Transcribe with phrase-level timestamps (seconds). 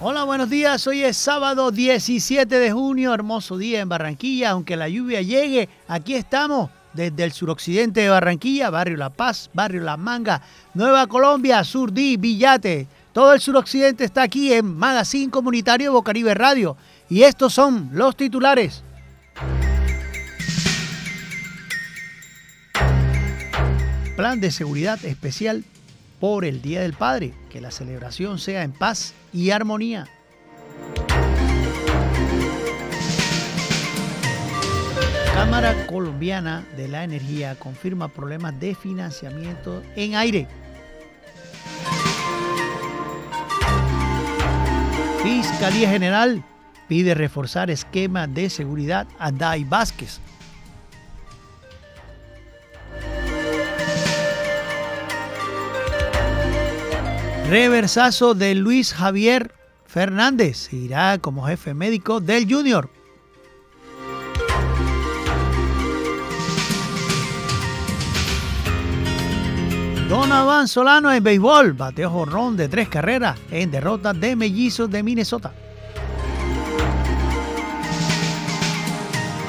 [0.00, 0.86] Hola, buenos días.
[0.86, 4.50] Hoy es sábado 17 de junio, hermoso día en Barranquilla.
[4.50, 9.82] Aunque la lluvia llegue, aquí estamos desde el suroccidente de Barranquilla, barrio La Paz, barrio
[9.82, 10.40] La Manga,
[10.74, 12.86] Nueva Colombia, Surdí, Villate.
[13.12, 16.76] Todo el suroccidente está aquí en Magazine Comunitario Bocaribe Radio.
[17.10, 18.84] Y estos son los titulares.
[24.14, 25.64] Plan de seguridad especial
[26.20, 27.32] por el Día del Padre.
[27.50, 30.06] Que la celebración sea en paz y armonía.
[35.34, 40.48] Cámara Colombiana de la Energía confirma problemas de financiamiento en aire.
[45.22, 46.44] Fiscalía General
[46.88, 50.20] pide reforzar esquema de seguridad a Dai Vázquez.
[57.48, 59.54] Reversazo de Luis Javier
[59.86, 60.70] Fernández.
[60.70, 62.90] Irá como jefe médico del Junior.
[70.10, 71.72] Donovan Solano en béisbol.
[71.72, 75.54] Bateo jorrón de tres carreras en derrota de mellizos de Minnesota.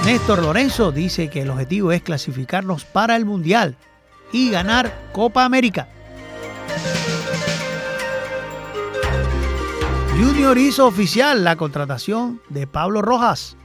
[0.06, 3.76] Néstor Lorenzo dice que el objetivo es clasificarnos para el Mundial
[4.32, 5.90] y ganar Copa América.
[10.20, 13.56] Junior hizo oficial la contratación de Pablo Rojas.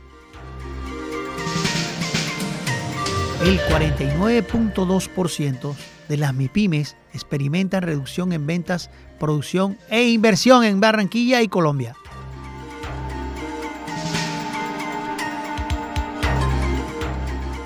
[3.42, 5.74] El 49.2%
[6.08, 8.88] de las MIPIMES experimentan reducción en ventas,
[9.19, 11.96] producción e inversión en Barranquilla y Colombia.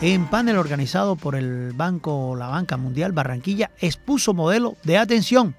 [0.00, 5.54] En panel organizado por el Banco La Banca Mundial, Barranquilla expuso modelo de atención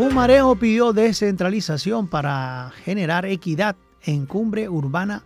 [0.00, 5.24] Pumarejo pidió descentralización para generar equidad en cumbre urbana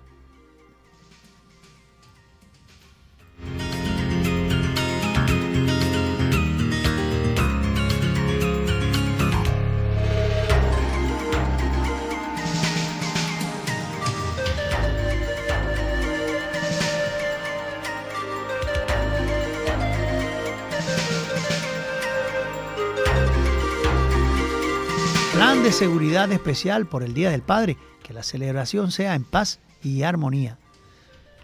[25.65, 30.03] de seguridad especial por el Día del Padre, que la celebración sea en paz y
[30.03, 30.59] armonía.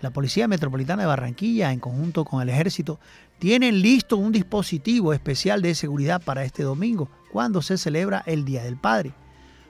[0.02, 3.00] La Policía Metropolitana de Barranquilla, en conjunto con el Ejército,
[3.38, 8.62] tienen listo un dispositivo especial de seguridad para este domingo, cuando se celebra el Día
[8.62, 9.14] del Padre.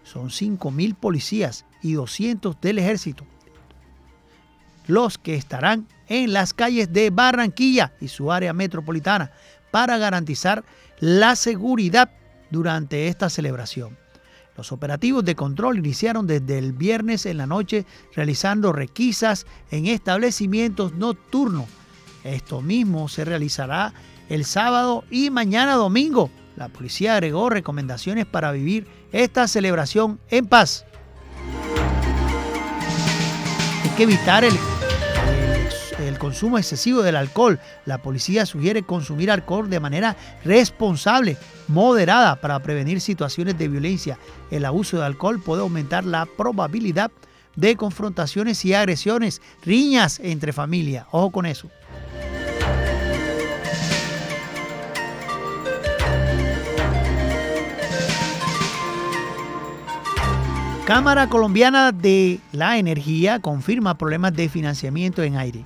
[0.03, 3.25] Son 5.000 policías y 200 del Ejército,
[4.89, 9.31] los que estarán en las calles de Barranquilla y su área metropolitana
[9.71, 10.65] para garantizar
[10.99, 12.11] la seguridad
[12.51, 13.97] durante esta celebración.
[14.57, 20.95] Los operativos de control iniciaron desde el viernes en la noche realizando requisas en establecimientos
[20.95, 21.67] nocturnos.
[22.25, 23.95] Esto mismo se realizará
[24.29, 26.31] el sábado y mañana domingo.
[26.57, 30.85] La policía agregó recomendaciones para vivir esta celebración en paz.
[33.83, 34.55] Hay que evitar el
[36.07, 37.61] el consumo excesivo del alcohol.
[37.85, 41.37] La policía sugiere consumir alcohol de manera responsable,
[41.71, 44.19] moderada, para prevenir situaciones de violencia.
[44.51, 47.11] El abuso de alcohol puede aumentar la probabilidad
[47.57, 51.07] de confrontaciones y agresiones, riñas entre familia.
[51.13, 51.69] Ojo con eso.
[60.87, 65.65] Cámara Colombiana de la Energía confirma problemas de financiamiento en aire.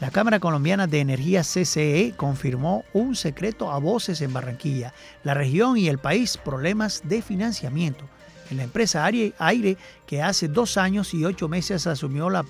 [0.00, 4.94] La Cámara Colombiana de Energía CCE confirmó un secreto a voces en Barranquilla,
[5.24, 8.04] la región y el país problemas de financiamiento.
[8.48, 9.76] En la empresa Aire,
[10.06, 12.44] que hace dos años y ocho meses asumió la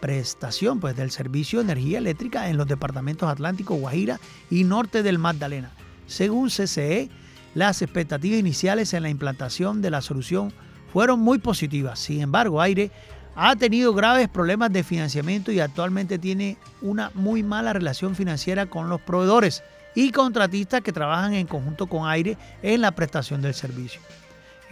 [0.00, 4.18] prestación pues, del servicio de energía eléctrica en los departamentos Atlántico, Guajira
[4.50, 5.72] y Norte del Magdalena.
[6.06, 7.10] Según CCE,
[7.54, 10.54] las expectativas iniciales en la implantación de la solución
[10.90, 11.98] fueron muy positivas.
[11.98, 12.90] Sin embargo, Aire
[13.40, 18.88] ha tenido graves problemas de financiamiento y actualmente tiene una muy mala relación financiera con
[18.88, 19.62] los proveedores
[19.94, 24.00] y contratistas que trabajan en conjunto con Aire en la prestación del servicio.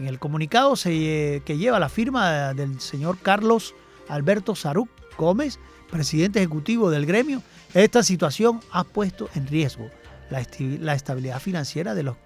[0.01, 3.73] En el comunicado que lleva la firma del señor Carlos
[4.09, 9.89] Alberto Saruc Gómez, presidente ejecutivo del gremio, esta situación ha puesto en riesgo
[10.29, 12.17] la, estabilidad financiera de los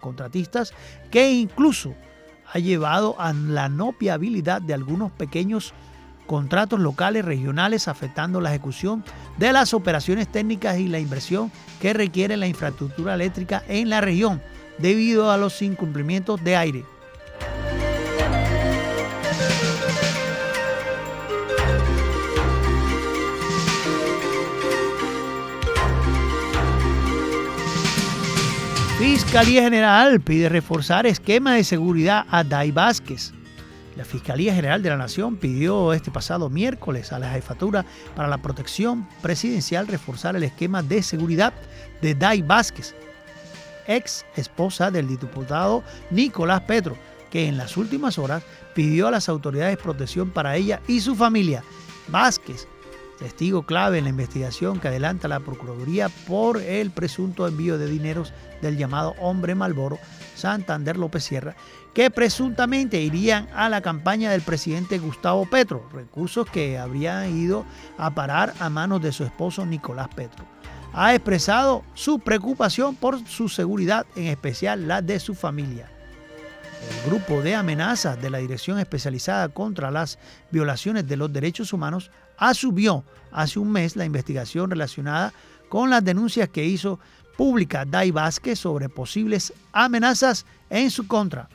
[0.00, 0.74] contratistas
[1.12, 1.94] que incluso
[2.54, 5.74] ha llevado a la no viabilidad de algunos pequeños
[6.26, 9.04] contratos locales, regionales, afectando la ejecución
[9.36, 14.40] de las operaciones técnicas y la inversión que requiere la infraestructura eléctrica en la región,
[14.78, 16.84] debido a los incumplimientos de aire.
[29.06, 33.34] Fiscalía General pide reforzar esquema de seguridad a Dai Vázquez.
[33.96, 37.84] La Fiscalía General de la Nación pidió este pasado miércoles a la Jefatura
[38.16, 41.52] para la Protección Presidencial reforzar el esquema de seguridad
[42.00, 42.94] de Dai Vázquez,
[43.86, 46.96] ex esposa del diputado Nicolás Petro,
[47.30, 48.42] que en las últimas horas
[48.74, 51.62] pidió a las autoridades protección para ella y su familia.
[52.08, 52.66] Vázquez
[53.18, 58.32] testigo clave en la investigación que adelanta la Procuraduría por el presunto envío de dineros
[58.60, 59.98] del llamado hombre Malboro,
[60.34, 61.54] Santander López Sierra,
[61.94, 67.64] que presuntamente irían a la campaña del presidente Gustavo Petro, recursos que habrían ido
[67.96, 70.44] a parar a manos de su esposo Nicolás Petro.
[70.92, 75.90] Ha expresado su preocupación por su seguridad, en especial la de su familia.
[76.88, 80.18] El grupo de amenazas de la Dirección Especializada contra las
[80.50, 82.10] Violaciones de los Derechos Humanos
[82.48, 85.32] asumió hace un mes la investigación relacionada
[85.68, 87.00] con las denuncias que hizo
[87.36, 91.48] pública Dai Vázquez sobre posibles amenazas en su contra.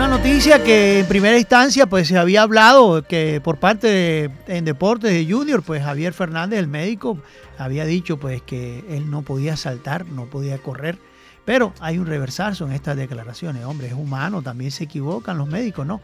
[0.00, 4.64] Una noticia que en primera instancia pues se había hablado que por parte de, en
[4.64, 7.18] deportes de Junior pues Javier Fernández el médico
[7.60, 10.98] había dicho pues que él no podía saltar, no podía correr,
[11.44, 15.86] pero hay un reversazo en estas declaraciones, hombre, es humano, también se equivocan los médicos,
[15.86, 16.00] ¿no?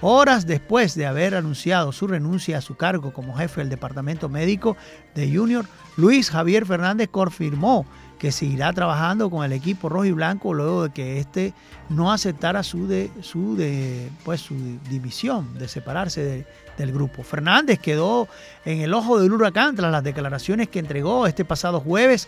[0.00, 4.76] Horas después de haber anunciado su renuncia a su cargo como jefe del departamento médico
[5.14, 5.66] de Junior,
[5.96, 7.86] Luis Javier Fernández confirmó
[8.24, 11.52] que seguirá trabajando con el equipo rojo y blanco luego de que éste
[11.90, 14.54] no aceptara su, de, su, de, pues, su
[14.88, 16.46] división, de separarse
[16.78, 17.22] del grupo.
[17.22, 18.26] Fernández quedó
[18.64, 22.26] en el ojo del huracán tras las declaraciones que entregó este pasado jueves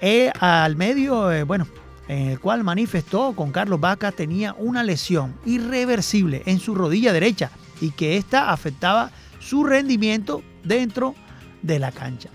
[0.00, 1.68] eh, al medio, eh, bueno,
[2.08, 7.52] en el cual manifestó con Carlos Vaca tenía una lesión irreversible en su rodilla derecha
[7.80, 11.14] y que ésta afectaba su rendimiento dentro
[11.62, 12.30] de la cancha.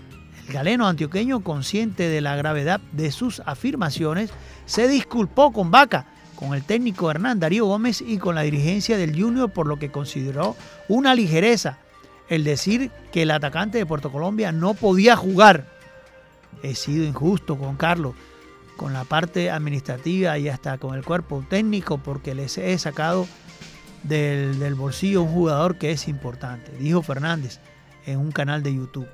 [0.46, 4.30] El galeno antioqueño, consciente de la gravedad de sus afirmaciones,
[4.66, 6.06] se disculpó con Vaca,
[6.36, 9.90] con el técnico Hernán Darío Gómez y con la dirigencia del Junior por lo que
[9.90, 10.56] consideró
[10.88, 11.78] una ligereza
[12.28, 15.66] el decir que el atacante de Puerto Colombia no podía jugar.
[16.62, 18.14] He sido injusto con Carlos,
[18.76, 23.26] con la parte administrativa y hasta con el cuerpo técnico porque les he sacado
[24.02, 27.60] del, del bolsillo un jugador que es importante, dijo Fernández
[28.06, 29.08] en un canal de YouTube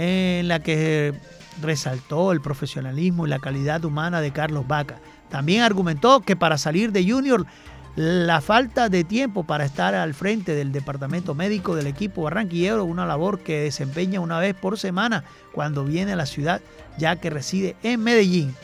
[0.00, 1.12] en la que
[1.60, 4.98] resaltó el profesionalismo y la calidad humana de Carlos Vaca.
[5.28, 7.44] También argumentó que para salir de Junior
[7.96, 13.04] la falta de tiempo para estar al frente del departamento médico del equipo barranquillero, una
[13.04, 16.62] labor que desempeña una vez por semana cuando viene a la ciudad,
[16.96, 18.54] ya que reside en Medellín.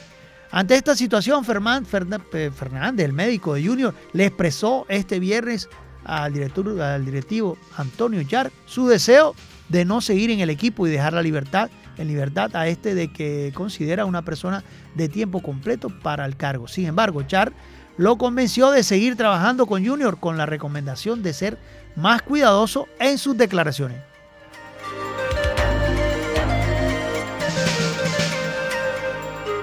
[0.50, 5.69] Ante esta situación, Fernández, el médico de Junior, le expresó este viernes
[6.05, 9.35] al, director, al directivo Antonio Char su deseo
[9.69, 13.09] de no seguir en el equipo y dejar la libertad, en libertad a este de
[13.09, 14.63] que considera una persona
[14.95, 16.69] de tiempo completo para el cargo.
[16.69, 17.53] Sin embargo, Char
[17.97, 21.58] lo convenció de seguir trabajando con Junior con la recomendación de ser
[21.94, 23.99] más cuidadoso en sus declaraciones.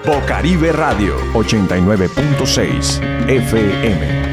[0.04, 4.23] Bocaribe Radio 89.6 FM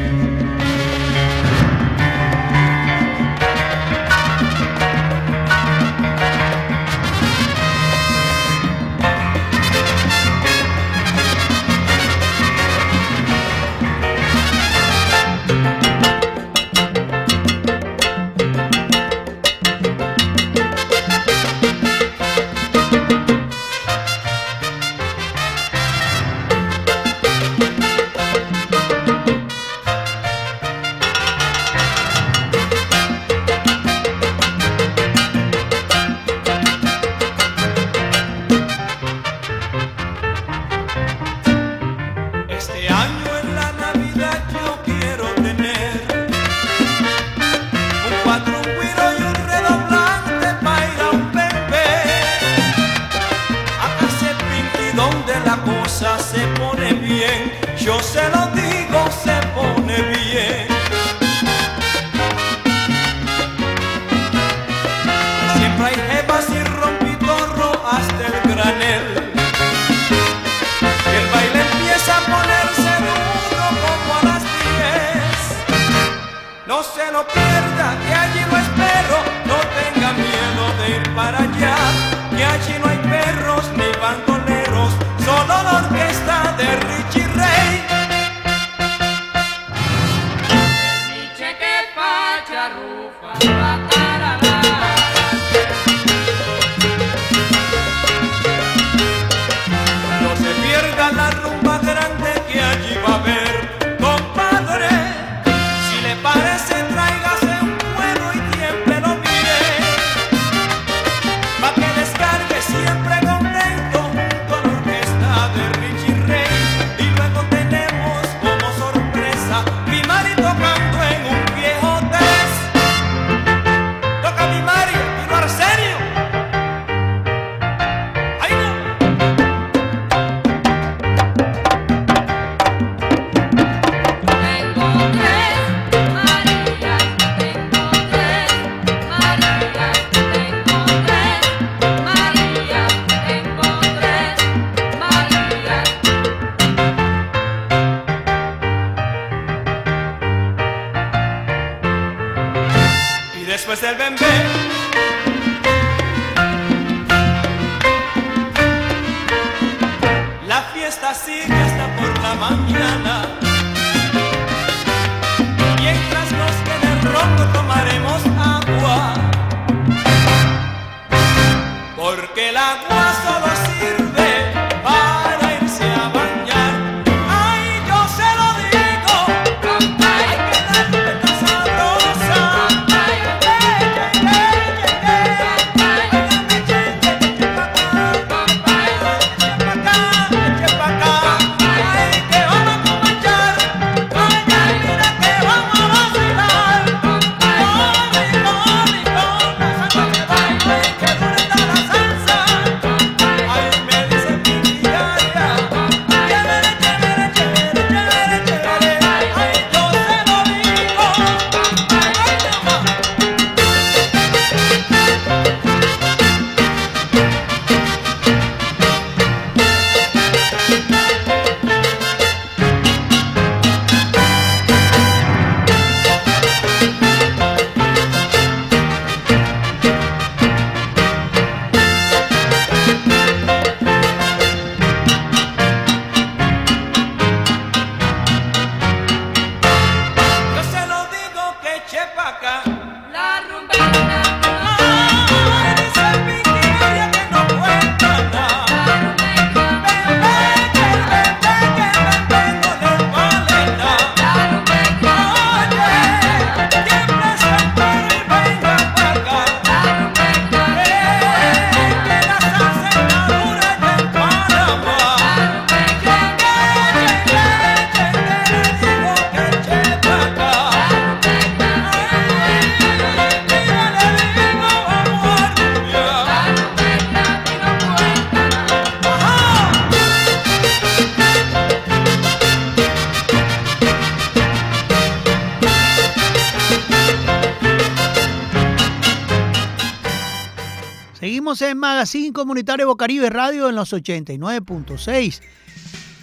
[292.42, 295.40] Comunitario Bocaribe Radio en los 89.6.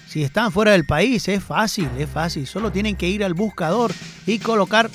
[0.06, 2.46] Si están fuera del país, es fácil, es fácil.
[2.46, 3.94] Solo tienen que ir al buscador
[4.26, 4.90] y colocar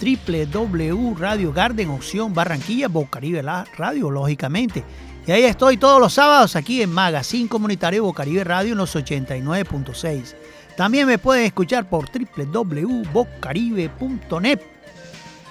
[0.00, 4.82] www Radio Garden opción Barranquilla Bocaribe Radio, lógicamente.
[5.28, 10.34] Y ahí estoy todos los sábados aquí en Magazine Comunitario Bocaribe Radio en los 89.6.
[10.76, 14.60] También me pueden escuchar por www.bocaribe.net.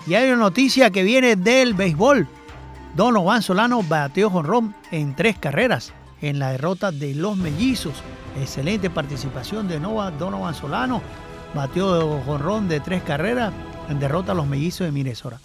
[0.05, 2.27] Y hay una noticia que viene del béisbol.
[2.95, 7.95] Donovan Solano bateó jonrón en tres carreras en la derrota de los mellizos.
[8.39, 11.01] Excelente participación de Nova Donovan Solano.
[11.55, 13.51] Bateó jonrón de tres carreras
[13.89, 15.39] en derrota a los mellizos de Minnesota.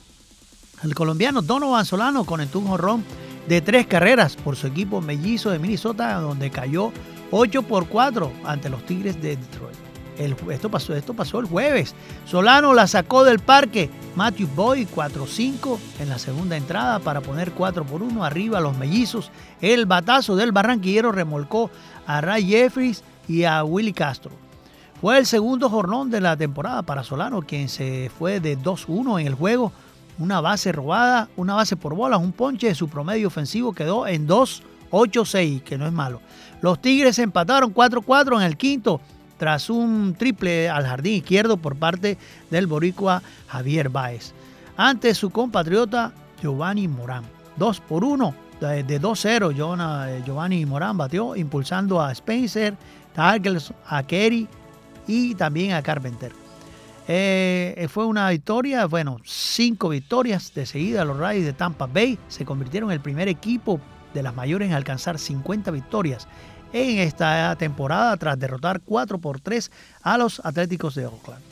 [0.83, 3.05] El colombiano Donovan Solano conectó un jonrón
[3.49, 6.93] de tres carreras por su equipo mellizo de Minnesota, donde cayó
[7.31, 9.88] 8 por 4 ante los Tigres de Detroit.
[10.19, 11.95] El- esto, pasó, esto pasó el jueves.
[12.27, 13.89] Solano la sacó del parque.
[14.17, 18.77] Matthew Boyd 4-5 en la segunda entrada para poner 4 por 1 arriba a los
[18.77, 19.31] mellizos.
[19.61, 21.71] El batazo del barranquillero remolcó
[22.07, 24.33] a Ray Jeffries y a Willy Castro.
[25.01, 29.29] Fue el segundo jornón de la temporada para Solano, quien se fue de 2-1 en
[29.29, 29.71] el juego.
[30.19, 34.27] Una base robada, una base por bolas, un ponche de su promedio ofensivo quedó en
[34.27, 36.21] 2-8-6, que no es malo.
[36.61, 39.01] Los Tigres empataron 4-4 en el quinto
[39.39, 42.19] tras un triple al jardín izquierdo por parte
[42.51, 44.33] del boricua Javier Báez.
[44.77, 47.25] Ante su compatriota Giovanni Morán.
[47.57, 52.77] 2 por 1, de de 2-0 Giovanna- eh, Giovanni Morán batió impulsando a Spencer,
[53.15, 54.47] Targels, a Kerry
[55.07, 56.33] y también a Carpenter.
[57.09, 61.05] Eh, fue una victoria, bueno, cinco victorias de seguida.
[61.05, 63.81] Los Rays de Tampa Bay se convirtieron en el primer equipo
[64.13, 66.29] de las mayores en alcanzar 50 victorias
[66.73, 69.71] en esta temporada tras derrotar 4 por 3
[70.03, 71.43] a los Atléticos de Oakland.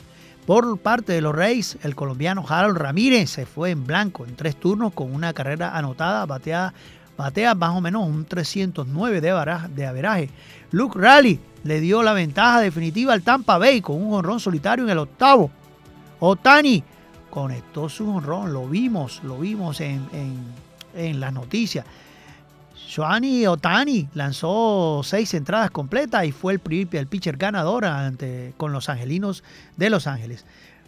[0.45, 4.55] Por parte de los Rays, el colombiano Harold Ramírez se fue en blanco en tres
[4.55, 6.73] turnos con una carrera anotada, batea,
[7.17, 10.29] batea más o menos un 309 de, averaje- de averaje.
[10.71, 14.91] Luke Raleigh le dio la ventaja definitiva al Tampa Bay con un honrón solitario en
[14.91, 15.51] el octavo.
[16.19, 16.81] Otani
[17.29, 20.37] conectó su honrón, lo vimos, lo vimos en, en,
[20.95, 21.85] en las noticias.
[22.87, 28.87] Shohani Otani lanzó seis entradas completas y fue el, el pitcher ganador ante, con los
[28.87, 29.43] angelinos
[29.75, 30.45] de Los Ángeles.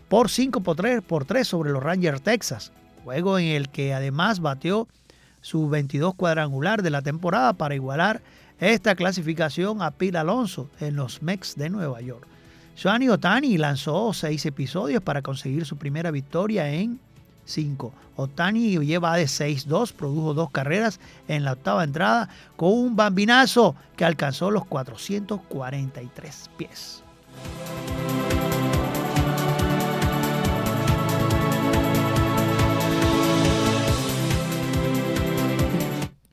[0.07, 2.71] Por 5 por 3, por 3 sobre los Rangers Texas.
[3.03, 4.87] Juego en el que además bateó
[5.41, 8.21] su 22 cuadrangular de la temporada para igualar
[8.61, 12.25] esta clasificación a Pete Alonso en los Mets de Nueva York.
[12.77, 16.97] Shohani Otani lanzó seis episodios para conseguir su primera victoria en
[17.49, 17.93] 5.
[18.15, 24.05] Otani lleva de 6-2, produjo dos carreras en la octava entrada con un bambinazo que
[24.05, 27.03] alcanzó los 443 pies.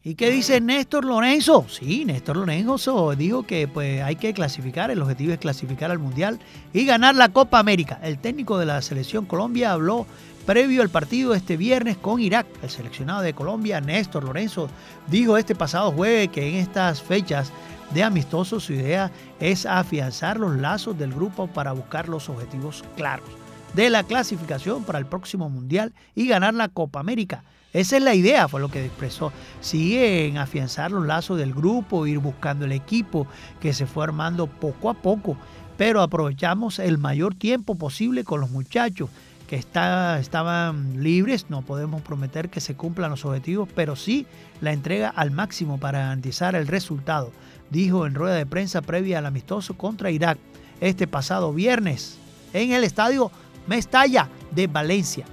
[0.07, 1.67] ¿Y qué dice Néstor Lorenzo?
[1.69, 6.39] Sí, Néstor Lorenzo dijo que pues, hay que clasificar, el objetivo es clasificar al Mundial
[6.73, 7.99] y ganar la Copa América.
[8.05, 10.07] El técnico de la selección Colombia habló
[10.47, 12.47] previo al partido este viernes con Irak.
[12.63, 14.71] El seleccionado de Colombia, Néstor Lorenzo,
[15.09, 17.53] dijo este pasado jueves que en estas fechas
[17.93, 19.11] de amistosos su idea
[19.41, 23.29] es afianzar los lazos del grupo para buscar los objetivos claros
[23.75, 27.43] de la clasificación para el próximo Mundial y ganar la Copa América.
[27.73, 29.33] Esa es la idea, fue lo que expresó.
[29.61, 33.27] Sigue en afianzar los lazos del grupo, ir buscando el equipo
[33.61, 35.37] que se fue armando poco a poco,
[35.77, 39.11] pero aprovechamos el mayor tiempo posible con los muchachos
[39.47, 41.47] que está, estaban libres.
[41.49, 44.27] No podemos prometer que se cumplan los objetivos, pero sí
[44.61, 47.33] la entrega al máximo para garantizar el resultado,
[47.71, 50.39] dijo en rueda de prensa previa al amistoso contra Irak
[50.81, 52.19] este pasado viernes
[52.53, 53.31] en el estadio
[53.67, 55.25] Mestalla de Valencia,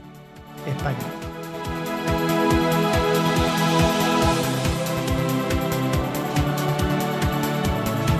[0.67, 1.32] España.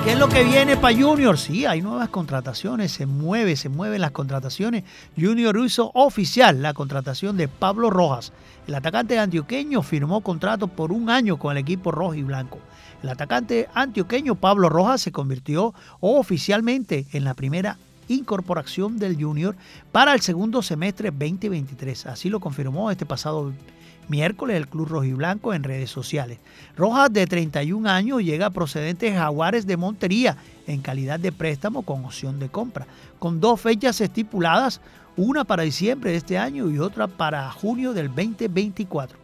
[0.04, 1.38] ¿Qué es lo que viene para Junior?
[1.38, 4.84] Sí, hay nuevas contrataciones, se mueve, se mueven las contrataciones.
[5.18, 8.34] Junior hizo oficial la contratación de Pablo Rojas.
[8.68, 12.60] El atacante antioqueño firmó contrato por un año con el equipo rojo y blanco.
[13.02, 17.78] El atacante antioqueño Pablo Rojas se convirtió oficialmente en la primera
[18.10, 19.56] incorporación del Junior
[19.94, 22.08] para el segundo semestre 2023.
[22.08, 23.54] Así lo confirmó este pasado
[24.10, 26.40] miércoles el Club Rojiblanco en redes sociales.
[26.76, 30.38] Rojas, de 31 años, llega procedente de Jaguares de Montería
[30.68, 32.88] en calidad de préstamo con opción de compra,
[33.20, 34.82] con dos fechas estipuladas,
[35.16, 39.18] una para diciembre de este año y otra para junio del 2024.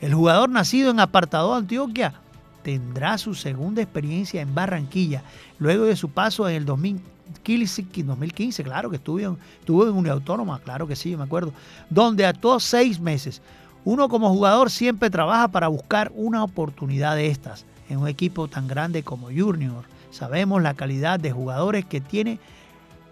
[0.00, 2.14] El jugador nacido en Apartado, Antioquia,
[2.62, 5.22] tendrá su segunda experiencia en Barranquilla,
[5.58, 10.20] luego de su paso en el 2015, 2015 claro que estuvo en, estuvo en
[10.64, 11.52] claro que sí, me acuerdo,
[11.90, 13.42] donde actuó seis meses.
[13.84, 18.66] Uno como jugador siempre trabaja para buscar una oportunidad de estas en un equipo tan
[18.66, 19.84] grande como Junior.
[20.10, 22.38] Sabemos la calidad de jugadores que tiene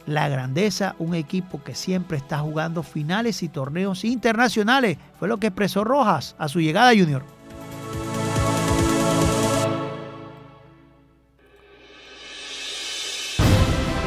[0.06, 4.96] la grandeza, un equipo que siempre está jugando finales y torneos internacionales.
[5.18, 7.22] Fue lo que expresó Rojas a su llegada a Junior.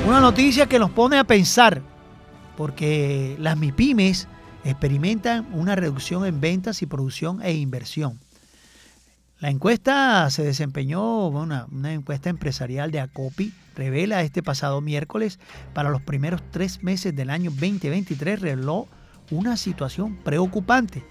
[0.07, 1.81] Una noticia que nos pone a pensar,
[2.57, 4.27] porque las MIPIMES
[4.65, 8.19] experimentan una reducción en ventas y producción e inversión.
[9.39, 15.39] La encuesta se desempeñó, una, una, encuesta empresarial de ACOPI, revela este pasado miércoles,
[15.73, 18.87] para los primeros tres meses del año 2023, reveló
[19.31, 21.03] una situación preocupante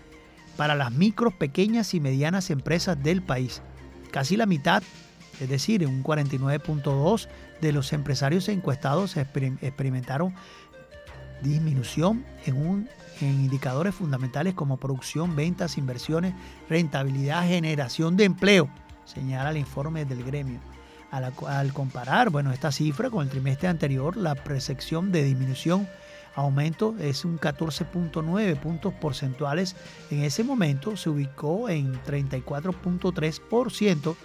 [0.57, 3.63] para las micro, pequeñas y medianas empresas del país.
[4.11, 4.83] Casi la mitad,
[5.41, 7.29] es decir, un 49.2
[7.61, 10.35] de los empresarios encuestados experimentaron
[11.43, 12.89] disminución en, un,
[13.25, 16.35] en indicadores fundamentales como producción, ventas, inversiones,
[16.69, 18.69] rentabilidad, generación de empleo,
[19.05, 20.61] señala el informe del gremio.
[21.11, 25.87] Al, al, comparar bueno, esta cifra con el trimestre anterior, la percepción de disminución
[26.35, 29.77] aumento es un 14.9 puntos porcentuales.
[30.11, 34.17] En ese momento se ubicó en 34.3%.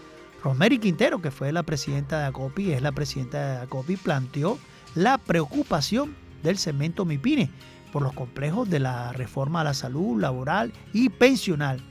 [0.43, 4.57] Rosemary Quintero, que fue la presidenta de ACOPI, es la presidenta de ACOPI, planteó
[4.95, 7.49] la preocupación del cemento MIPINE
[7.91, 11.81] por los complejos de la reforma a la salud laboral y pensional.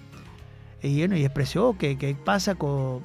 [0.83, 3.03] Y, bueno, y expresó que pasa, con,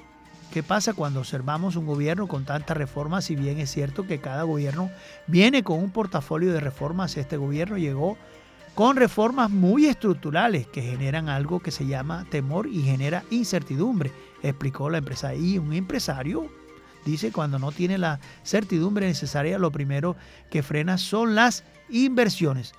[0.51, 4.43] qué pasa cuando observamos un gobierno con tantas reformas, si bien es cierto que cada
[4.43, 4.91] gobierno
[5.25, 8.17] viene con un portafolio de reformas, este gobierno llegó
[8.75, 14.89] con reformas muy estructurales que generan algo que se llama temor y genera incertidumbre, explicó
[14.89, 15.35] la empresa.
[15.35, 16.49] Y un empresario
[17.05, 20.15] dice cuando no tiene la certidumbre necesaria, lo primero
[20.49, 22.73] que frena son las inversiones.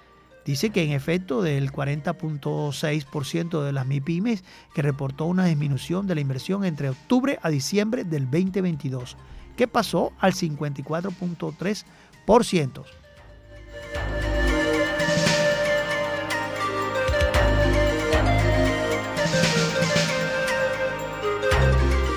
[0.45, 6.21] Dice que en efecto del 40.6% de las MIPIMES que reportó una disminución de la
[6.21, 9.17] inversión entre octubre a diciembre del 2022,
[9.57, 12.85] que pasó al 54.3%.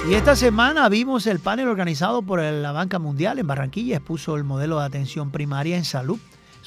[0.10, 4.46] Y esta semana vimos el panel organizado por la Banca Mundial en Barranquilla, expuso el
[4.46, 6.18] modelo de atención primaria en salud.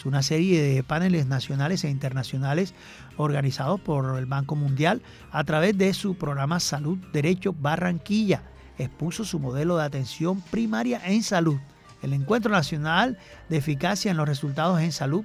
[0.05, 2.75] Una serie de paneles nacionales e internacionales
[3.17, 8.43] organizados por el Banco Mundial a través de su programa Salud Derecho Barranquilla.
[8.79, 11.59] Expuso su modelo de atención primaria en salud.
[12.03, 15.25] El Encuentro Nacional de Eficacia en los Resultados en Salud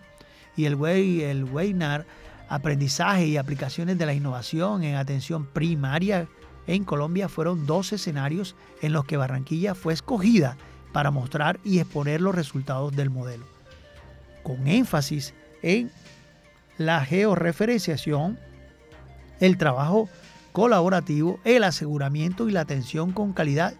[0.57, 2.05] y el, el Weinar
[2.49, 6.27] aprendizaje y aplicaciones de la innovación en atención primaria
[6.67, 10.57] en Colombia fueron dos escenarios en los que Barranquilla fue escogida
[10.91, 13.45] para mostrar y exponer los resultados del modelo,
[14.45, 15.91] con énfasis en
[16.77, 18.37] la georreferenciación,
[19.39, 20.07] el trabajo
[20.51, 23.73] colaborativo, el aseguramiento y la atención con calidad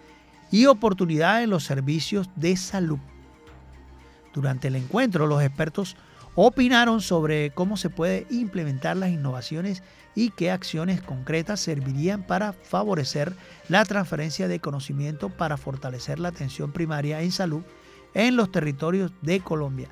[0.52, 2.98] y oportunidad en los servicios de salud.
[4.34, 5.96] Durante el encuentro, los expertos
[6.34, 9.84] opinaron sobre cómo se puede implementar las innovaciones
[10.16, 13.34] y qué acciones concretas servirían para favorecer
[13.70, 17.62] la transferencia de conocimiento para fortalecer la atención primaria en salud
[18.16, 19.90] en los territorios de Colombia.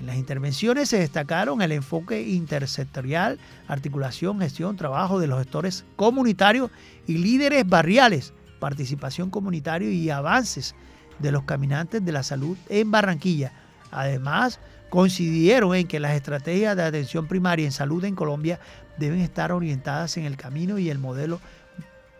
[0.00, 6.70] En las intervenciones se destacaron el enfoque intersectorial, articulación, gestión, trabajo de los gestores comunitarios
[7.06, 10.74] y líderes barriales, participación comunitaria y avances
[11.18, 13.52] de los caminantes de la salud en Barranquilla.
[13.90, 18.60] Además, coincidieron en que las estrategias de atención primaria en salud en Colombia
[18.98, 21.40] deben estar orientadas en el camino y el modelo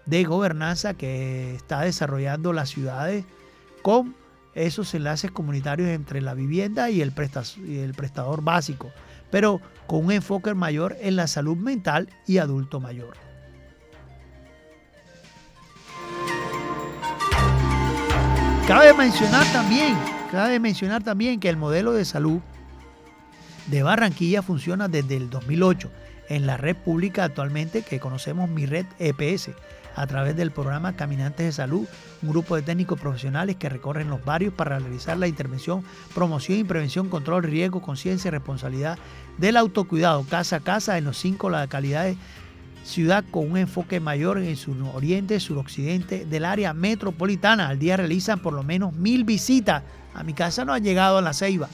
[0.07, 3.25] de gobernanza que está desarrollando las ciudades
[3.83, 4.15] con
[4.59, 8.91] esos enlaces comunitarios entre la vivienda y el, prestador básico,
[9.31, 13.15] pero con un enfoque mayor en la salud mental y adulto mayor.
[18.67, 19.97] Cabe mencionar también,
[20.31, 22.41] cabe mencionar también que el modelo de salud
[23.69, 25.91] de Barranquilla funciona desde el 2008
[26.29, 29.51] en la red pública actualmente que conocemos Mi Red EPS
[29.99, 31.87] a través del programa Caminantes de Salud,
[32.23, 35.83] un grupo de técnicos profesionales que recorren los barrios para realizar la intervención,
[36.15, 38.97] promoción y prevención, control, riesgo, conciencia y responsabilidad
[39.39, 42.17] del autocuidado casa a casa en los cinco localidades
[42.85, 47.69] ciudad con un enfoque mayor en sur oriente, suroccidente del área metropolitana.
[47.69, 49.83] Al día realizan por lo menos mil visitas.
[50.15, 51.69] A mi casa no ha llegado a la ceiba.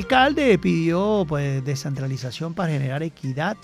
[0.00, 3.58] Alcalde pidió pues, descentralización para generar equidad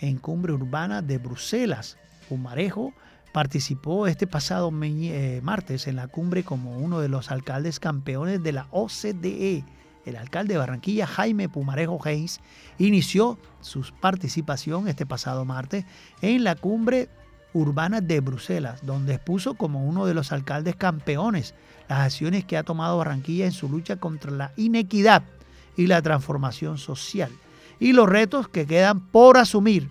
[0.00, 1.96] en cumbre urbana de Bruselas.
[2.28, 2.92] Pumarejo
[3.32, 8.50] participó este pasado eh, martes en la cumbre como uno de los alcaldes campeones de
[8.50, 9.64] la OCDE.
[10.04, 12.40] El alcalde de Barranquilla, Jaime Pumarejo Hayes,
[12.78, 15.84] inició su participación este pasado martes
[16.20, 17.08] en la cumbre
[17.52, 21.54] urbana de Bruselas, donde expuso como uno de los alcaldes campeones
[21.88, 25.22] las acciones que ha tomado Barranquilla en su lucha contra la inequidad
[25.76, 27.30] y la transformación social
[27.78, 29.88] y los retos que quedan por asumir.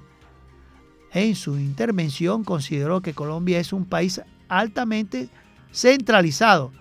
[1.11, 5.29] En su intervención consideró que Colombia es un país altamente
[5.71, 6.71] centralizado.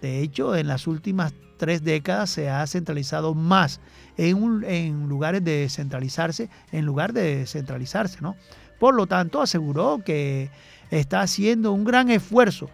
[0.00, 3.80] De hecho, en las últimas tres décadas se ha centralizado más
[4.16, 8.36] en, un- en lugares de descentralizarse, en lugar de descentralizarse, ¿no?
[8.78, 10.50] Por lo tanto, aseguró que
[10.90, 12.68] está haciendo un gran esfuerzo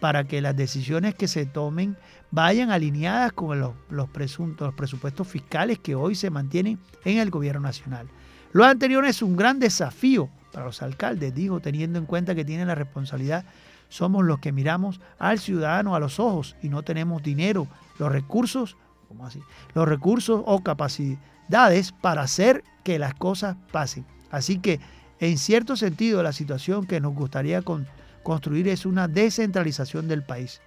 [0.00, 1.96] para que las decisiones que se tomen
[2.32, 7.30] vayan alineadas con los, los presuntos los presupuestos fiscales que hoy se mantienen en el
[7.30, 8.08] gobierno nacional.
[8.52, 12.66] Lo anterior es un gran desafío para los alcaldes, dijo, teniendo en cuenta que tienen
[12.66, 13.44] la responsabilidad.
[13.88, 17.68] Somos los que miramos al ciudadano a los ojos y no tenemos dinero,
[17.98, 18.76] los recursos,
[19.08, 19.40] ¿cómo así?
[19.74, 24.06] Los recursos o capacidades para hacer que las cosas pasen.
[24.30, 24.80] Así que,
[25.20, 27.86] en cierto sentido, la situación que nos gustaría con-
[28.22, 30.60] construir es una descentralización del país.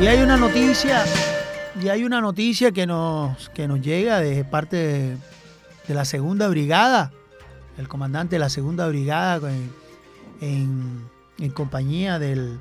[0.00, 1.04] Y hay una noticia,
[1.82, 7.12] y hay una noticia que nos, que nos llega de parte de, la segunda brigada,
[7.76, 9.70] el comandante de la segunda brigada en,
[11.38, 12.58] en- compañía del,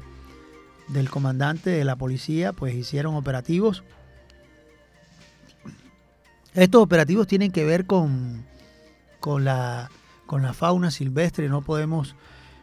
[0.88, 3.84] del comandante de la policía, pues hicieron operativos.
[6.54, 8.45] Estos operativos tienen que ver con,
[9.19, 9.89] con, la,
[10.25, 12.15] con la fauna silvestre, no podemos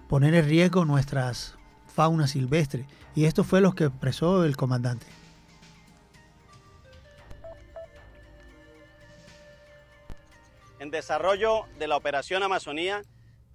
[0.09, 1.55] poner en riesgo nuestras
[1.95, 2.87] fauna silvestre.
[3.17, 5.07] Y esto fue lo que expresó el comandante.
[10.79, 13.01] En desarrollo de la Operación Amazonía,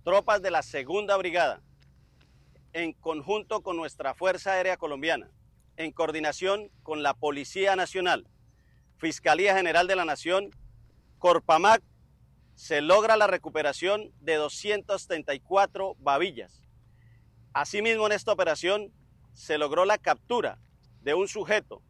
[0.03, 1.61] tropas de la Segunda Brigada,
[2.73, 5.29] en conjunto con nuestra Fuerza Aérea Colombiana,
[5.77, 8.27] en coordinación con la Policía Nacional,
[8.97, 10.49] Fiscalía General de la Nación,
[11.19, 11.83] Corpamac,
[12.55, 16.63] se logra la recuperación de 234 babillas.
[17.53, 18.91] Asimismo, en esta operación
[19.33, 20.59] se logró la captura
[21.01, 21.81] de un sujeto,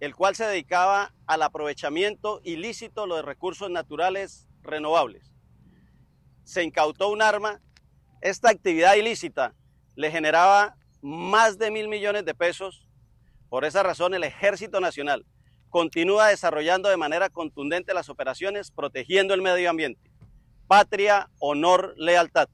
[0.00, 5.32] el cual se dedicaba al aprovechamiento ilícito de los recursos naturales renovables.
[6.44, 7.60] Se incautó un arma,
[8.20, 9.54] esta actividad ilícita
[9.94, 12.88] le generaba más de mil millones de pesos.
[13.48, 15.26] Por esa razón, el Ejército Nacional
[15.68, 20.10] continúa desarrollando de manera contundente las operaciones protegiendo el medio ambiente.
[20.66, 22.48] Patria, honor, lealtad.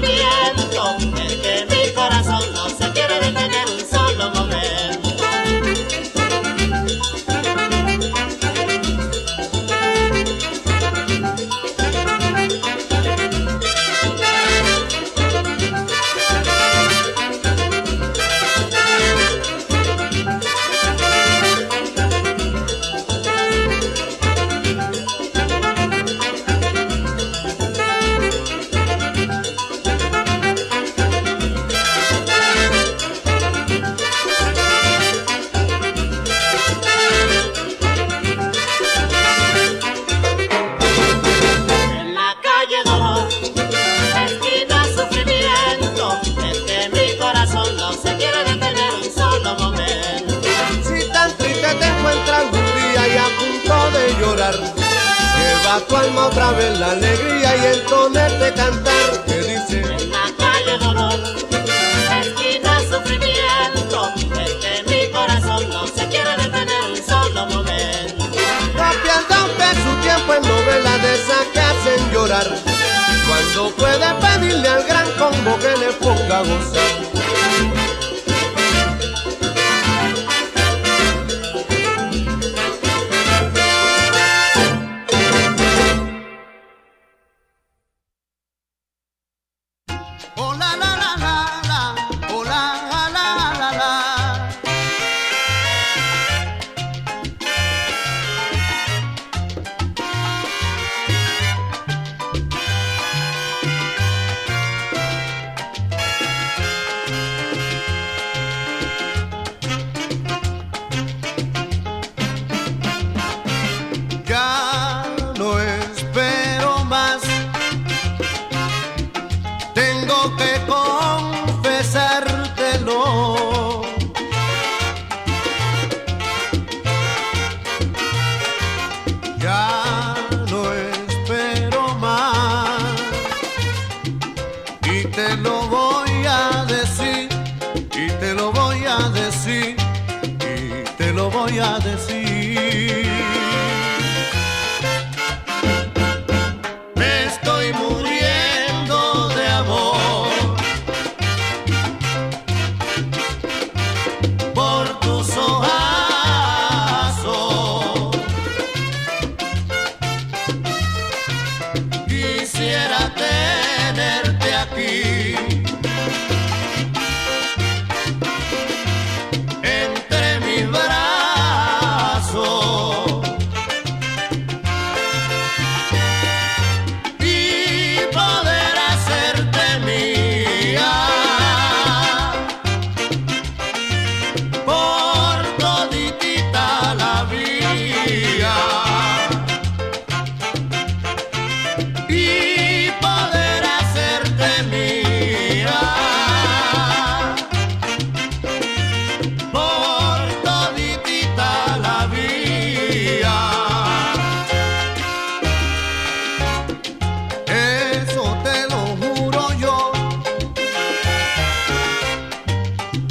[0.00, 0.43] viene.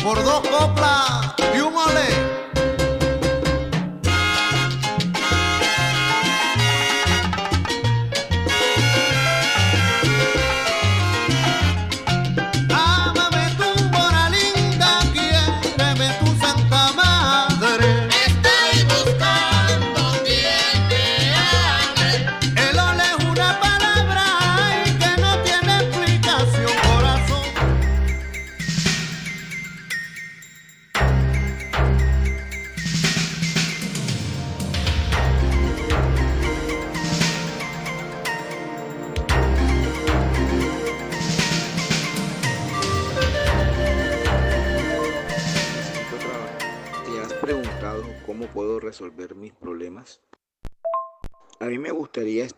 [0.04, 2.33] Por dos coplas y un olé.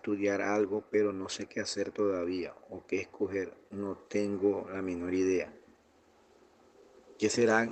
[0.06, 3.58] Estudiar algo, pero no sé qué hacer todavía o qué escoger.
[3.72, 5.52] No tengo la menor idea.
[7.18, 7.68] ¿Qué será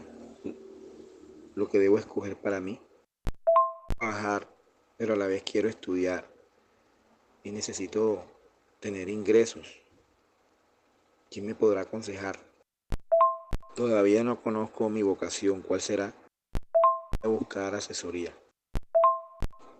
[1.53, 2.81] lo que debo escoger para mí?
[3.99, 4.49] Trabajar,
[4.97, 6.27] pero a la vez quiero estudiar
[7.43, 8.25] y necesito
[8.79, 9.83] tener ingresos.
[11.29, 12.39] ¿Quién me podrá aconsejar?
[13.75, 15.61] Todavía no conozco mi vocación.
[15.61, 16.15] ¿Cuál será?
[17.21, 18.35] Voy a buscar asesoría.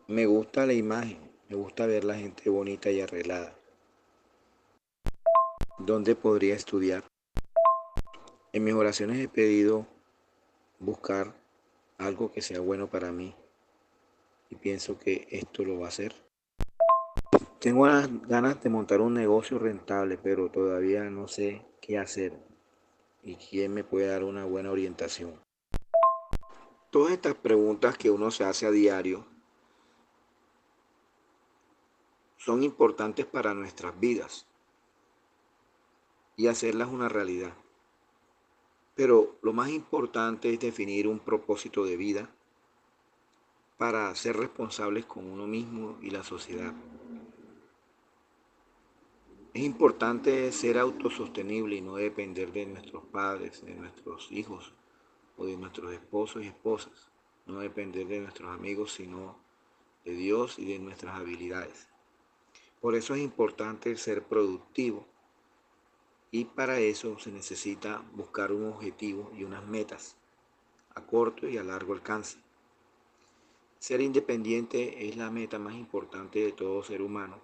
[0.08, 1.33] Me gusta la imagen.
[1.54, 3.56] Me gusta ver la gente bonita y arreglada.
[5.78, 7.04] ¿Dónde podría estudiar?
[8.54, 9.86] En mis oraciones he pedido
[10.80, 11.36] buscar
[12.00, 13.36] algo que sea bueno para mí.
[14.50, 16.16] Y pienso que esto lo va a hacer.
[17.60, 22.34] Tengo ganas de montar un negocio rentable, pero todavía no sé qué hacer
[23.22, 25.40] y quién me puede dar una buena orientación.
[26.90, 29.33] Todas estas preguntas que uno se hace a diario
[32.44, 34.46] son importantes para nuestras vidas
[36.36, 37.54] y hacerlas una realidad.
[38.96, 42.30] Pero lo más importante es definir un propósito de vida
[43.78, 46.74] para ser responsables con uno mismo y la sociedad.
[49.54, 54.74] Es importante ser autosostenible y no depender de nuestros padres, de nuestros hijos
[55.38, 57.10] o de nuestros esposos y esposas.
[57.46, 59.38] No depender de nuestros amigos, sino
[60.04, 61.93] de Dios y de nuestras habilidades.
[62.84, 65.06] Por eso es importante ser productivo
[66.32, 70.18] y para eso se necesita buscar un objetivo y unas metas
[70.94, 72.40] a corto y a largo alcance.
[73.80, 77.40] Ser independiente es la meta más importante de todo ser humano,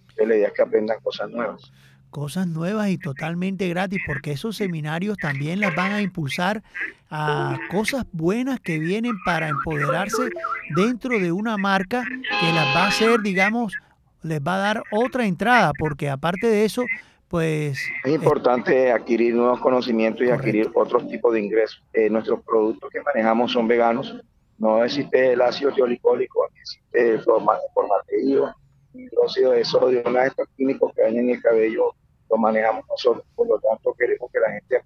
[0.01, 1.73] Entonces, la idea es que aprendan cosas nuevas.
[2.11, 6.63] cosas nuevas y totalmente gratis, porque esos seminarios también las van a impulsar
[7.11, 10.29] a cosas buenas que vienen para empoderarse
[10.77, 13.75] dentro de una marca que las va a hacer, digamos,
[14.23, 16.85] les va a dar otra entrada, porque aparte de eso,
[17.33, 21.83] pues Es importante adquirir nuevos conocimientos y adquirir otros tipos de ingresos.
[21.95, 24.15] Eh, nuestros productos que manejamos son veganos.
[24.59, 28.55] No existe el ácido teolicólico, existe el forma- formaldehído,
[28.93, 31.95] hidróxido de sodio, nada de estos químicos que dañan el cabello
[32.31, 33.25] los manejamos nosotros.
[33.35, 34.83] Por lo tanto, queremos que la gente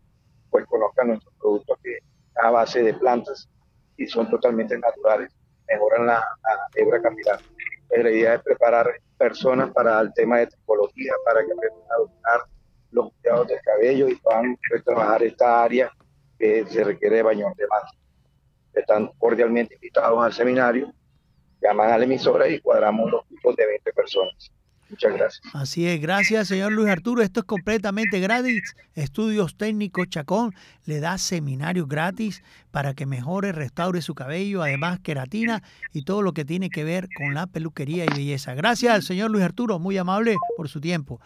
[0.48, 1.98] pues conozca nuestros productos que
[2.40, 3.48] a base de plantas
[3.96, 5.32] y son totalmente naturales,
[5.68, 7.40] mejoran la, la hebra capilar.
[7.90, 12.40] La idea es preparar personas para el tema de tricología, para que aprendan a dominar
[12.90, 15.90] los cuidados del cabello y puedan trabajar esta área
[16.38, 17.88] que se requiere de bañón de mano.
[18.74, 20.92] Están cordialmente invitados al seminario,
[21.62, 24.52] llaman a la emisora y cuadramos los grupos de 20 personas.
[24.88, 25.54] Muchas gracias.
[25.54, 27.22] Así es, gracias señor Luis Arturo.
[27.22, 28.76] Esto es completamente gratis.
[28.94, 35.62] Estudios Técnicos Chacón le da seminarios gratis para que mejore, restaure su cabello, además queratina
[35.92, 38.54] y todo lo que tiene que ver con la peluquería y belleza.
[38.54, 41.20] Gracias señor Luis Arturo, muy amable por su tiempo.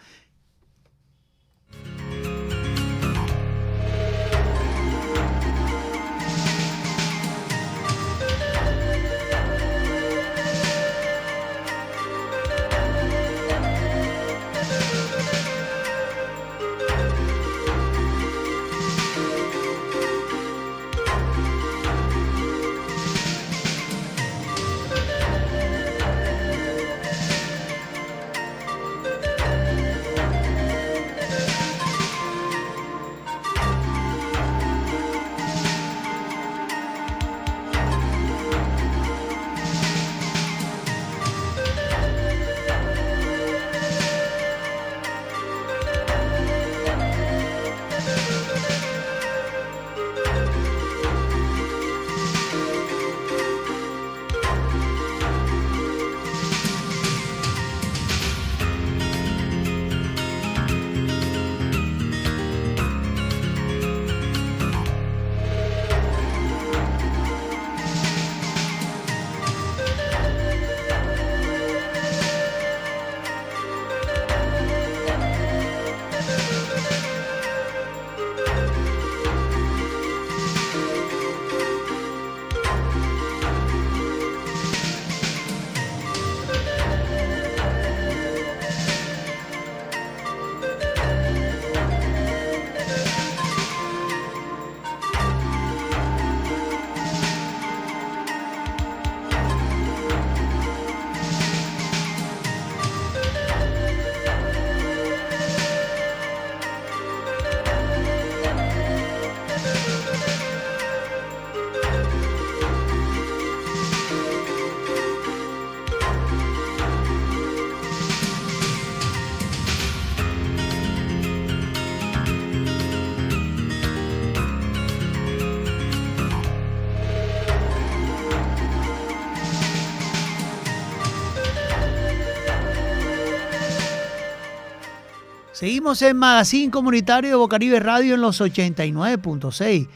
[135.61, 139.87] Seguimos en Magazine Comunitario de Bocaribe Radio en los 89.6.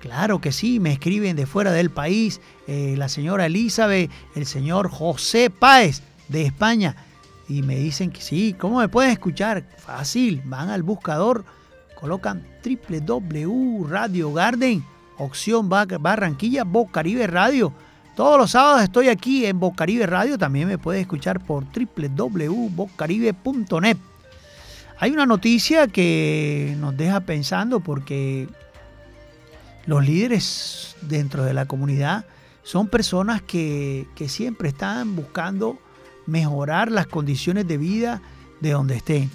[0.00, 4.88] Claro que sí, me escriben de fuera del país eh, la señora Elizabeth, el señor
[4.88, 6.96] José Páez de España.
[7.46, 9.64] Y me dicen que sí, ¿cómo me pueden escuchar?
[9.76, 11.44] Fácil, van al buscador,
[12.00, 14.82] colocan www Radio Garden,
[15.18, 17.70] opción Ba- Barranquilla, Bocaribe Radio.
[18.16, 23.98] Todos los sábados estoy aquí en Bocaribe Radio, también me puedes escuchar por www.bocaribe.net.
[25.02, 28.46] Hay una noticia que nos deja pensando porque
[29.84, 32.24] los líderes dentro de la comunidad
[32.62, 35.76] son personas que, que siempre están buscando
[36.26, 38.22] mejorar las condiciones de vida
[38.60, 39.28] de donde estén.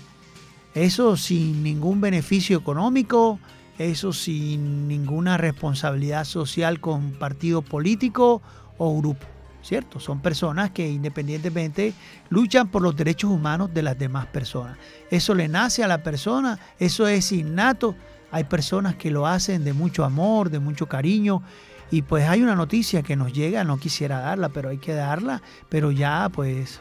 [0.74, 3.38] Eso sin ningún beneficio económico,
[3.78, 8.42] eso sin ninguna responsabilidad social con partido político
[8.78, 9.37] o grupo.
[9.68, 10.00] ¿Cierto?
[10.00, 11.94] Son personas que independientemente
[12.30, 14.78] luchan por los derechos humanos de las demás personas.
[15.12, 17.94] Eso le nace a la persona, eso es innato.
[18.32, 21.44] Hay personas que lo hacen de mucho amor, de mucho cariño.
[21.92, 25.42] Y pues hay una noticia que nos llega, no quisiera darla, pero hay que darla.
[25.68, 26.80] Pero ya pues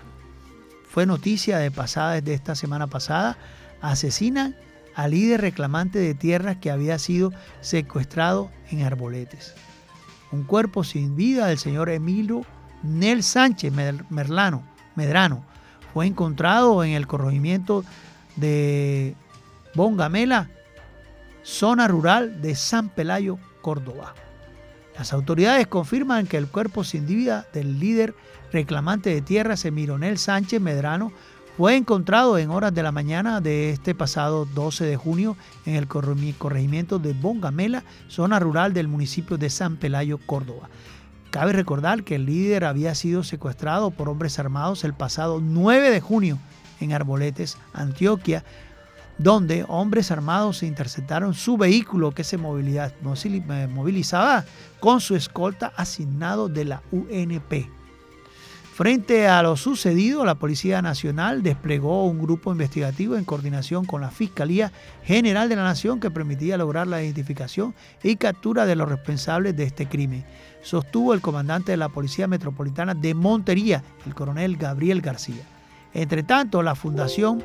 [0.89, 3.37] fue noticia de pasada, desde esta semana pasada.
[3.81, 4.55] Asesinan
[4.95, 7.33] al líder reclamante de tierras que había sido
[7.63, 9.57] secuestrado en Arboletes.
[10.31, 12.47] Un cuerpo sin vida del señor Emilio
[12.87, 14.63] Nel Sánchez Mer- Merlano,
[14.95, 15.43] Medrano
[15.93, 17.85] fue encontrado en el corregimiento
[18.37, 19.15] de
[19.75, 20.49] Bongamela,
[21.43, 24.15] zona rural de San Pelayo, Córdoba.
[24.99, 28.15] Las autoridades confirman que el cuerpo sin vida del líder
[28.53, 31.13] reclamante de tierras, Emironel Sánchez Medrano,
[31.57, 35.87] fue encontrado en horas de la mañana de este pasado 12 de junio en el
[35.89, 40.69] corregimiento de Bongamela, zona rural del municipio de San Pelayo, Córdoba.
[41.37, 46.01] Cabe recordar que el líder había sido secuestrado por hombres armados el pasado 9 de
[46.01, 46.39] junio
[46.81, 48.43] en Arboletes, Antioquia,
[49.19, 54.47] donde hombres armados interceptaron su vehículo que se eh, movilizaba
[54.81, 57.76] con su escolta asignado de la UNP.
[58.77, 64.11] Frente a lo sucedido, la Policía Nacional desplegó un grupo investigativo en coordinación con la
[64.11, 64.71] Fiscalía
[65.03, 69.65] General de la Nación que permitía lograr la identificación y captura de los responsables de
[69.65, 70.27] este crimen,
[70.61, 75.45] sostuvo el comandante de la Policía Metropolitana de Montería, el coronel Gabriel García.
[75.95, 77.43] Entre tanto, la Fundación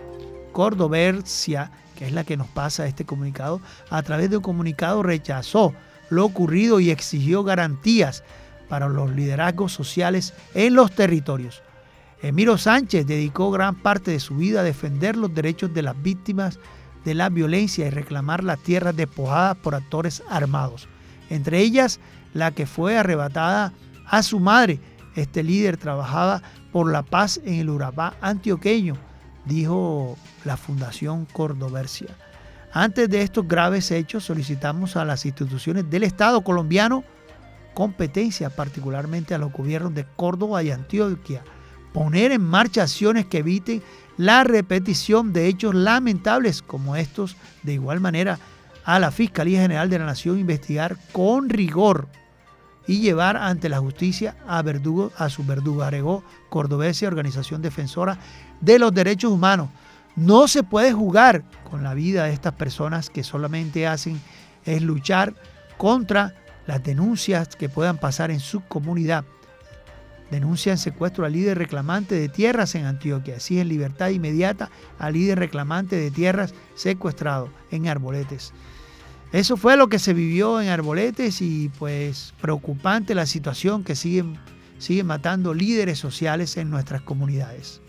[0.52, 5.74] Cordoversia, que es la que nos pasa este comunicado, a través de un comunicado rechazó
[6.10, 8.22] lo ocurrido y exigió garantías
[8.72, 11.62] para los liderazgos sociales en los territorios.
[12.22, 16.58] Emiro Sánchez dedicó gran parte de su vida a defender los derechos de las víctimas
[17.04, 20.88] de la violencia y reclamar las tierras despojadas por actores armados,
[21.30, 22.00] entre ellas
[22.34, 23.74] la que fue arrebatada
[24.06, 24.80] a su madre.
[25.18, 26.42] Este líder trabajaba
[26.72, 28.96] por la paz en el Urabá antioqueño,
[29.44, 30.16] dijo
[30.46, 32.16] la Fundación Cordoversia.
[32.72, 37.04] Antes de estos graves hechos solicitamos a las instituciones del Estado colombiano
[37.74, 41.44] competencia, particularmente a los gobiernos de Córdoba y Antioquia,
[41.94, 43.82] poner en marcha acciones que eviten
[44.18, 48.40] la repetición de hechos lamentables como estos, de igual manera
[48.84, 52.08] a la Fiscalía General de la Nación investigar con rigor
[52.88, 58.18] y llevar ante la justicia a, verdugo, a su verdugo, agregó Cordobesia, organización defensora
[58.60, 59.70] de los derechos humanos.
[60.16, 64.20] No se puede jugar con la vida de estas personas que solamente hacen
[64.66, 65.34] es luchar
[65.78, 66.36] contra
[66.68, 69.26] las denuncias que puedan pasar en su comunidad.
[70.30, 73.36] Denuncian secuestro al líder reclamante de tierras en Antioquia.
[73.36, 78.54] Exigen libertad inmediata al líder reclamante de tierras secuestrado en Arboletes.
[79.34, 84.38] Eso fue lo que se vivió en Arboletes y pues preocupante la situación que siguen,
[84.78, 87.82] siguen matando líderes sociales en nuestras comunidades.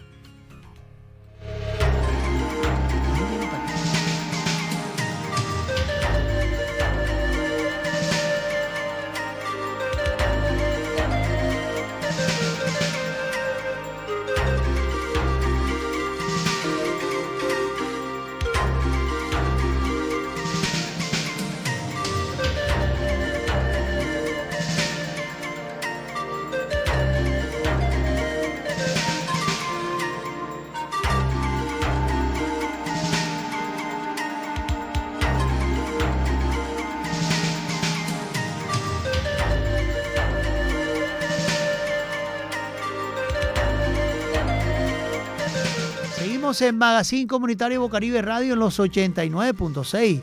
[46.63, 50.23] En Magazine Comunitario Bocaribe Radio en los 89.6.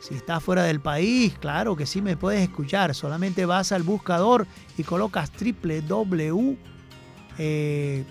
[0.00, 2.94] Si estás fuera del país, claro que sí me puedes escuchar.
[2.94, 6.56] Solamente vas al buscador y colocas www
[7.38, 8.04] eh,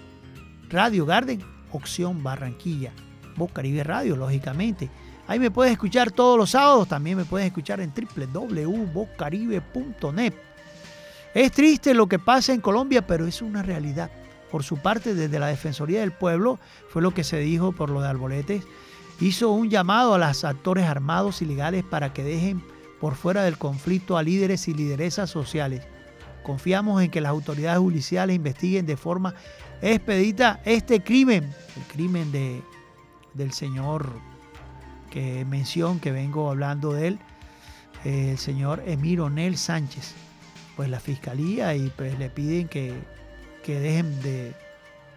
[0.69, 2.91] Radio Garden, opción Barranquilla.
[3.35, 4.89] Bocaribe Radio, lógicamente.
[5.27, 10.33] Ahí me puedes escuchar todos los sábados, también me puedes escuchar en www.bocaribe.net.
[11.33, 14.09] Es triste lo que pasa en Colombia, pero es una realidad.
[14.51, 18.01] Por su parte, desde la Defensoría del Pueblo, fue lo que se dijo por lo
[18.01, 18.63] de Arboletes,
[19.19, 22.63] hizo un llamado a los actores armados y legales para que dejen
[22.99, 25.83] por fuera del conflicto a líderes y lideresas sociales.
[26.43, 29.35] Confiamos en que las autoridades judiciales investiguen de forma
[29.81, 31.43] expedita este crimen,
[31.75, 32.63] el crimen de,
[33.33, 34.09] del señor
[35.11, 37.19] que mención, que vengo hablando de él,
[38.03, 40.13] el señor Emir Onel Sánchez.
[40.75, 42.93] Pues la fiscalía y pues le piden que,
[43.67, 44.53] que dejen de,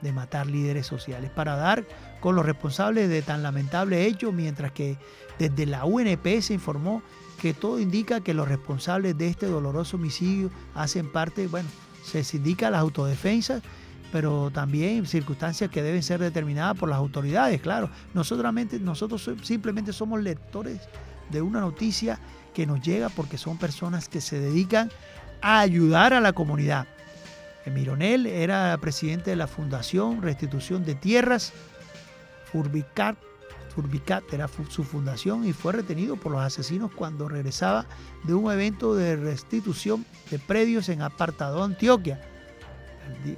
[0.02, 1.84] de matar líderes sociales para dar
[2.18, 4.96] con los responsables de tan lamentable hecho, mientras que
[5.38, 7.00] desde la UNP se informó
[7.40, 11.68] que todo indica que los responsables de este doloroso homicidio hacen parte, bueno,
[12.02, 13.62] se indica las autodefensas,
[14.10, 17.88] pero también circunstancias que deben ser determinadas por las autoridades, claro.
[18.14, 20.80] Nosotros, nosotros so- simplemente somos lectores
[21.30, 22.18] de una noticia
[22.52, 24.90] que nos llega porque son personas que se dedican
[25.40, 26.88] a ayudar a la comunidad.
[27.66, 31.52] Mironel era presidente de la Fundación Restitución de Tierras,
[32.50, 33.16] Furbicat,
[33.74, 37.86] Furbicat era su fundación y fue retenido por los asesinos cuando regresaba
[38.24, 42.20] de un evento de restitución de predios en Apartado, Antioquia.
[43.24, 43.36] Di-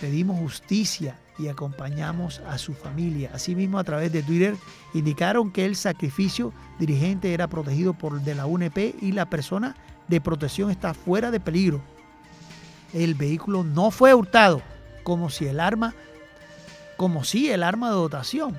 [0.00, 3.30] Pedimos justicia y acompañamos a su familia.
[3.32, 4.54] Asimismo, a través de Twitter
[4.92, 9.74] indicaron que el sacrificio dirigente era protegido por de la UNP y la persona
[10.08, 11.80] de protección está fuera de peligro.
[12.96, 14.62] El vehículo no fue hurtado,
[15.02, 15.94] como si el arma,
[16.96, 18.58] como si el arma de dotación.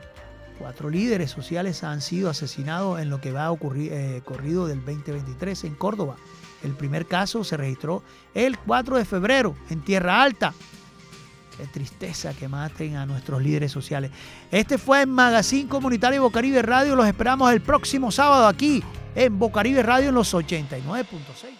[0.60, 4.86] Cuatro líderes sociales han sido asesinados en lo que va a ocurrir eh, corrido del
[4.86, 6.18] 2023 en Córdoba.
[6.64, 8.04] El primer caso se registró
[8.36, 10.54] el 4 de febrero en Tierra Alta.
[11.58, 14.12] Qué tristeza que maten a nuestros líderes sociales.
[14.52, 16.96] Este fue el Magazine Comunitario Bocaribe Radio.
[16.96, 18.84] Los esperamos el próximo sábado aquí
[19.16, 21.58] en Bocaribe Radio en los 89.6.